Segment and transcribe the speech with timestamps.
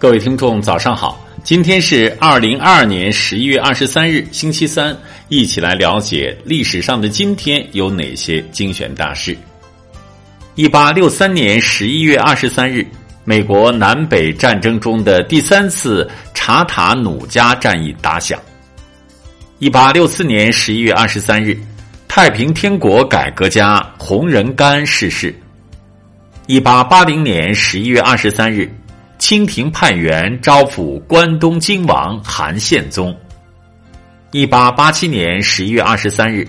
[0.00, 1.22] 各位听众，早上好！
[1.44, 4.96] 今天是二零二二年十一月二十三日，星期三，
[5.28, 9.36] 一起来了解历史上的今天有哪些精选大事。
[10.54, 12.82] 一八六三年十一月二十三日，
[13.24, 18.40] 美国南北战争中的第三次查塔努加战役打响。
[19.58, 21.54] 一八六四年十一月二十三日，
[22.08, 25.38] 太平天国改革家洪仁玕逝世。
[26.46, 28.66] 一八八零年十一月二十三日。
[29.20, 33.14] 清廷派员招抚关东金王韩宪宗。
[34.30, 36.48] 一八八七年十一月二十三日，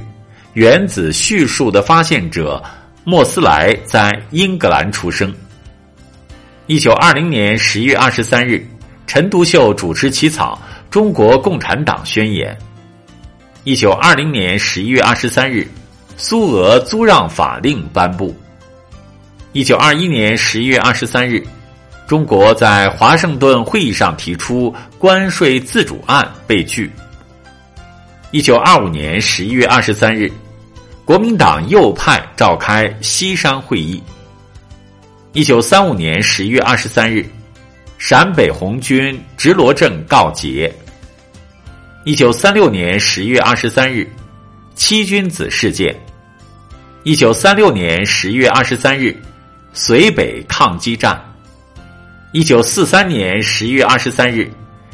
[0.53, 2.63] 原子序数的发现者
[3.03, 5.31] 莫斯莱在英格兰出生。
[6.65, 8.65] 一九二零年十一月二十三日，
[9.05, 10.57] 陈独秀主持起草
[10.90, 12.57] 《中国共产党宣言》。
[13.65, 15.67] 一九二零年十一月二十三日，
[16.15, 18.34] 苏俄租让法令颁布。
[19.51, 21.45] 一九二一年十一月二十三日。
[22.11, 26.91] 中国在华盛顿会议上提出关税自主案被拒。
[28.31, 30.29] 一九二五年十一月二十三日，
[31.05, 34.03] 国民党右派召开西山会议。
[35.31, 37.26] 一九三五年十一月二十三日，
[37.98, 40.70] 陕北红军直罗镇告捷。
[42.03, 44.05] 一九三六年十一月二十三日，
[44.75, 45.96] 七君子事件。
[47.03, 49.15] 一九三六年十一月二十三日，
[49.73, 51.18] 绥北抗击战。
[52.34, 54.49] 一九四三年十一月二十三日，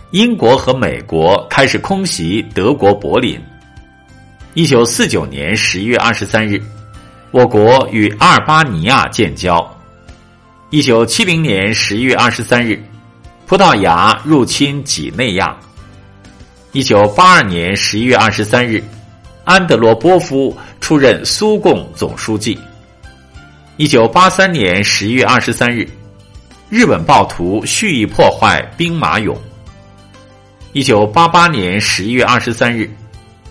[0.09, 3.39] 英国和美国开始空袭德国柏林。
[4.55, 6.59] 一九四九年十一月二十三日，
[7.29, 9.63] 我国与阿尔巴尼亚建交。
[10.71, 12.81] 一九七零年十一月二十三日，
[13.45, 15.55] 葡萄牙入侵几内亚。
[16.71, 18.83] 一九八二年十一月二十三日，
[19.43, 22.57] 安德罗波夫出任苏共总书记。
[23.75, 25.87] 一九八三年十一月二十三日。
[26.69, 29.33] 日本暴徒蓄意破坏兵马俑。
[30.73, 32.89] 一九八八年十一月二十三日，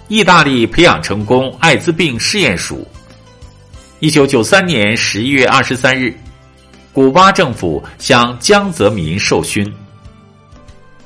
[0.09, 2.87] 意大利培养成功艾滋病试验鼠。
[4.01, 6.15] 一九九三年十一月二十三日，
[6.93, 9.67] 古巴政府向江泽民授勋。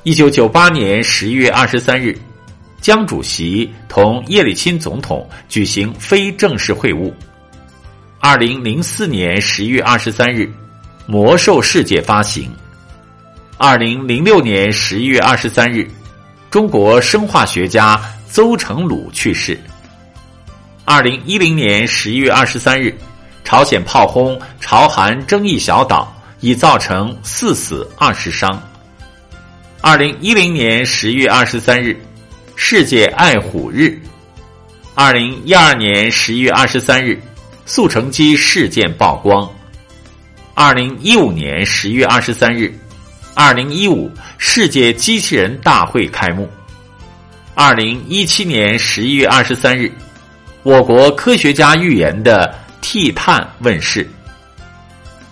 [0.03, 2.19] 一九九八年十一月二十三日，
[2.81, 7.09] 江主席同叶利钦总统举行非正式会晤。
[8.19, 10.51] 二零零四年十一月二十三日。
[11.05, 12.49] 魔兽世界发行。
[13.57, 15.87] 二零零六年十一月二十三日，
[16.49, 19.59] 中国生化学家邹成鲁去世。
[20.85, 22.97] 二零一零年十一月二十三日，
[23.43, 28.61] 朝鲜炮轰朝韩争议小岛，已造成四死二十伤。
[29.79, 31.99] 二零一零年十一月二十三日，
[32.55, 33.99] 世界爱虎日。
[34.93, 37.21] 二零一二年十一月二十三日，
[37.65, 39.49] 速成机事件曝光。
[40.53, 42.73] 二零一五年十月二十三日，
[43.33, 46.49] 二零一五世界机器人大会开幕。
[47.53, 49.91] 二零一七年十一月二十三日，
[50.63, 54.07] 我国科学家预言的替碳问世。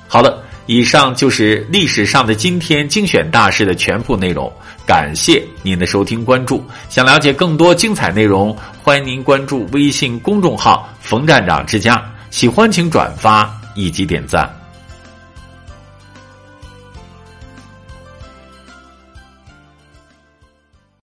[0.08, 4.52] 好了，以上就是历史上的今天精选大事的全部内容。
[4.86, 6.66] 感谢您的收听关注。
[6.90, 12.04] 想了解更多精彩内容，欢迎您关注微信公众号“冯站长之家”。
[12.32, 14.59] 喜欢请转发以及点赞。